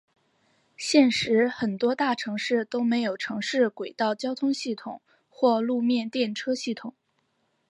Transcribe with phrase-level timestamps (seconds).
[0.77, 6.95] 现时很多大城市都设有城市轨道交通系统或路面电车系统。